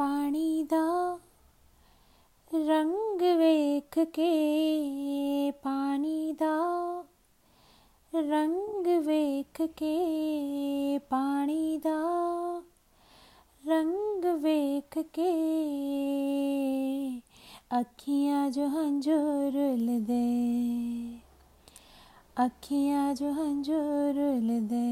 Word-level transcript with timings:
ਪਾਣੀ 0.00 0.62
ਦਾ 0.62 1.18
ਰੰਗ 2.50 3.22
ਵੇਖ 3.38 3.98
ਕੇ 3.98 5.50
ਪਾਣੀ 5.62 6.32
ਦਾ 6.32 6.56
ਰੰਗ 8.12 8.86
ਵੇਖ 9.06 9.62
ਕੇ 9.62 10.98
ਪਾਣੀ 10.98 11.78
ਦਾ 11.78 12.00
ਰੰਗ 13.64 14.24
ਵੇਖ 14.42 14.98
ਕੇ 14.98 15.32
ਅੱਖੀਆਂ 17.80 18.50
ਜੋ 18.50 18.68
ਹੰਝੂਰ 18.68 19.52
ਲਦੇ 19.78 21.18
ਅੱਖੀਆਂ 22.46 23.14
ਜੋ 23.14 23.32
ਹੰਝੂਰ 23.32 24.14
ਲਦੇ 24.42 24.86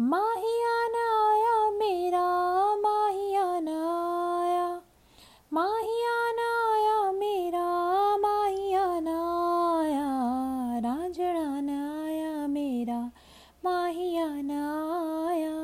ਮਾਹੀਆ 0.00 0.88
ਨਾ 0.88 1.12
माहिया 13.77 14.25
नाया 14.41 15.55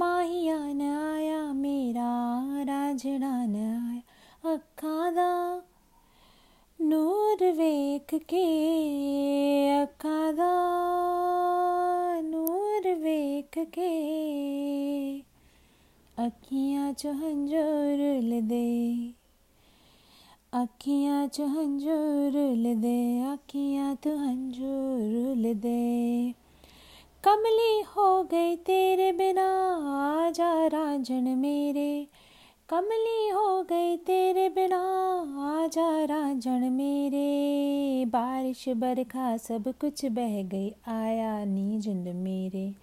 माहिया 0.00 0.56
नाया 0.80 1.38
मेरा 1.62 2.10
राजड़ा 2.68 3.30
नाया 3.54 4.50
अखा 4.52 4.98
दा 5.16 5.30
नूर 6.78 7.42
वेख 7.56 8.14
के 8.32 8.44
अखा 9.78 10.20
दा 10.40 10.50
नूर 12.28 12.86
वेख 13.02 13.58
के 13.78 13.90
अखियाँ 16.26 16.92
च 16.92 17.16
हंजूर 17.24 18.04
दे 18.54 18.68
अखियाँ 20.62 21.26
च 21.34 21.50
हंजूर 21.56 22.40
दे 22.86 22.96
अखियाँ 23.34 23.94
तू 24.06 24.16
हंजूर 24.24 25.52
दे 25.66 25.78
कमली 27.24 27.82
हो 27.82 28.22
गई 28.22 28.56
तेरे 28.56 29.12
बिना 29.12 29.46
आ 29.98 30.30
जा 30.30 30.66
राजन 30.66 31.22
मेरे। 31.38 32.06
कमली 32.68 33.28
हो 33.28 33.62
गई 33.62 33.96
तेरे 33.96 34.48
बिना 34.48 34.80
आ 35.38 35.66
जा 35.66 36.04
राजन 36.04 36.72
मेरे। 36.72 38.04
बारिश 38.04 38.64
बरखा 38.68 39.36
सब 39.36 39.74
कुछ 39.80 40.04
बह 40.06 40.42
गई, 40.42 40.70
आया 40.88 41.44
नी 41.44 41.80
झुंड 41.80 42.08
मेरे। 42.08 42.74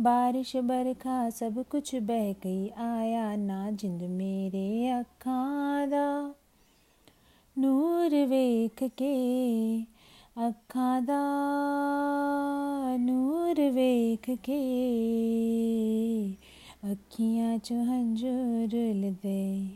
बारिश 0.00 0.56
बरखा 0.56 1.30
सब 1.30 1.64
कुछ 1.70 1.94
बह 1.94 2.32
गई, 2.32 2.68
आया 2.68 3.36
ना 3.36 3.70
जिंद 3.70 4.02
मेरे 4.02 4.88
अखां 4.88 5.88
दा। 5.88 6.34
नूर 7.58 8.26
वेख 8.26 8.82
के 8.82 9.12
ਅੱਖਾਂ 10.48 11.02
ਦਾ 11.02 11.22
ਨੂਰ 12.96 13.70
ਵੇਖ 13.70 14.30
ਕੇ 14.30 14.60
ਅੱਖੀਆਂ 16.92 17.58
ਚ 17.58 17.72
ਹੰਝੂਰ 17.72 18.74
ਲਦੇ 18.74 19.66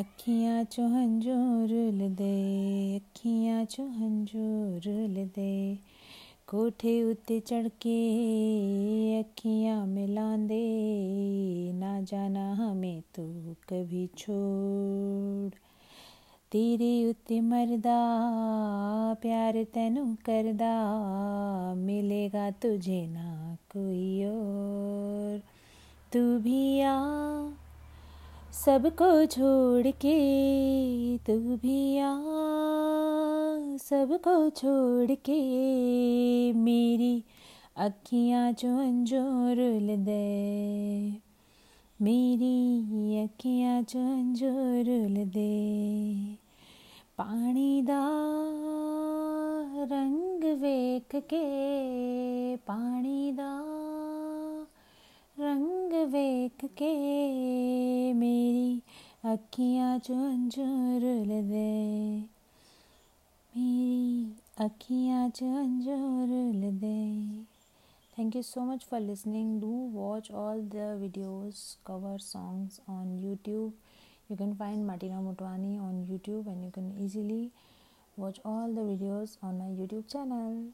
ਅੱਖੀਆਂ 0.00 0.64
ਚ 0.64 0.80
ਹੰਝੂਰ 0.80 1.92
ਲਦੇ 1.92 2.96
ਅੱਖੀਆਂ 2.96 3.64
ਚ 3.64 3.80
ਹੰਝੂਰ 3.80 4.88
ਲਦੇ 4.88 5.76
ਕੋਠੇ 6.46 7.02
ਉੱਤੇ 7.02 7.40
ਚੜ 7.40 7.68
ਕੇ 7.68 7.96
ਅੱਖੀਆਂ 9.20 9.86
ਮਿਲਾਂਦੇ, 9.86 10.62
ਨਾ 11.74 12.00
ਜਾਣਾ 12.00 12.54
ਹਮੇ 12.54 13.02
ਤੂੰ 13.14 13.56
ਕਭੀ 13.68 14.08
ਛੋੜ। 14.16 15.50
तेरे 16.52 17.10
उत्ती 17.10 17.40
मरदा, 17.40 18.00
प्यार 19.22 19.64
तेनू 19.64 20.04
करदा, 20.04 20.74
मिलेगा 21.74 22.50
तुझे 22.50 23.06
ना 23.06 23.56
कोई 23.76 24.24
और। 24.24 25.42
तू 26.12 26.38
भी 26.38 26.80
आ, 26.80 26.98
सबको 28.52 29.26
छोड़ 29.26 29.86
के, 29.86 30.18
तू 31.18 31.38
भी 31.38 31.98
आ, 31.98 32.12
सबको 33.78 34.50
छोड़ 34.50 35.10
के, 35.10 35.40
मेरी 36.52 37.24
अखियाँ 37.76 38.52
जो 38.52 38.78
अंजोर 38.78 39.56
दे, 39.96 41.16
मेरी 42.02 43.22
अखियाँ 43.24 43.82
जो 43.82 44.00
अंजोर 44.00 44.84
दे। 45.24 46.01
ਪਾਣੀ 47.21 47.81
ਦਾ 47.81 48.01
ਰੰਗ 49.91 50.43
ਵੇਖ 50.59 51.15
ਕੇ 51.29 52.57
ਪਾਣੀ 52.65 53.31
ਦਾ 53.31 53.51
ਰੰਗ 55.37 55.93
ਵੇਖ 56.11 56.65
ਕੇ 56.75 56.93
ਮੇਰੀ 58.13 58.81
ਅੱਖੀਆਂ 59.33 59.97
ਚੋਂ 59.99 60.29
ਅੰਜੂਰ 60.29 61.01
ਲਦੇ 61.27 62.21
ਮੇਰੀ 63.53 64.31
ਅੱਖੀਆਂ 64.65 65.29
ਚੋਂ 65.29 65.55
ਅੰਜੂਰ 65.63 66.27
ਲਦੇ 66.55 66.95
Thank 68.17 68.35
you 68.35 68.41
so 68.41 68.61
much 68.61 68.85
for 68.85 68.99
listening. 68.99 69.49
Do 69.59 69.67
watch 69.95 70.29
all 70.31 70.61
the 70.69 70.85
videos, 71.01 71.59
cover 71.85 72.17
songs 72.19 72.79
on 72.89 73.11
YouTube. 73.19 73.73
you 74.29 74.35
can 74.35 74.55
find 74.55 74.85
Martina 74.85 75.15
Motwani 75.15 75.79
on 75.79 76.00
YouTube 76.12 76.46
and 76.46 76.64
you 76.64 76.70
can 76.70 76.92
easily 76.98 77.50
watch 78.16 78.38
all 78.44 78.68
the 78.72 78.80
videos 78.80 79.38
on 79.42 79.58
my 79.58 79.64
YouTube 79.64 80.10
channel. 80.10 80.72